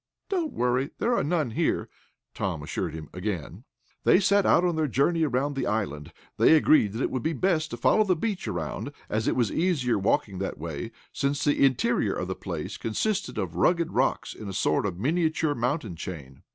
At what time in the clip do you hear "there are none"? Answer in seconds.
0.97-1.51